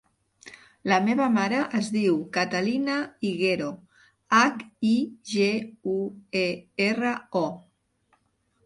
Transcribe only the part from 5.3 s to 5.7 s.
ge,